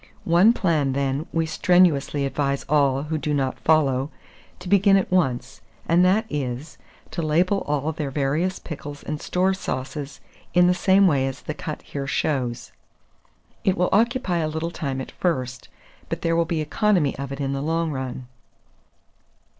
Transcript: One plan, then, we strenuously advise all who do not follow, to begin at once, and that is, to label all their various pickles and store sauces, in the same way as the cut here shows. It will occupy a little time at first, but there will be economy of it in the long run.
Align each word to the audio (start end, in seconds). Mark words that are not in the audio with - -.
One 0.25 0.51
plan, 0.51 0.93
then, 0.93 1.27
we 1.31 1.45
strenuously 1.45 2.25
advise 2.25 2.65
all 2.67 3.03
who 3.03 3.19
do 3.19 3.35
not 3.35 3.59
follow, 3.59 4.09
to 4.57 4.67
begin 4.67 4.97
at 4.97 5.11
once, 5.11 5.61
and 5.87 6.03
that 6.03 6.25
is, 6.27 6.79
to 7.11 7.21
label 7.21 7.59
all 7.67 7.91
their 7.91 8.09
various 8.09 8.57
pickles 8.57 9.03
and 9.03 9.21
store 9.21 9.53
sauces, 9.53 10.19
in 10.55 10.65
the 10.65 10.73
same 10.73 11.05
way 11.05 11.27
as 11.27 11.43
the 11.43 11.53
cut 11.53 11.83
here 11.83 12.07
shows. 12.07 12.71
It 13.63 13.77
will 13.77 13.89
occupy 13.91 14.37
a 14.39 14.47
little 14.49 14.71
time 14.71 15.01
at 15.01 15.11
first, 15.11 15.69
but 16.09 16.23
there 16.23 16.35
will 16.35 16.45
be 16.45 16.61
economy 16.61 17.15
of 17.19 17.31
it 17.31 17.39
in 17.39 17.53
the 17.53 17.61
long 17.61 17.91
run. 17.91 18.25